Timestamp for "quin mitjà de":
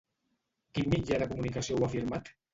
0.77-1.29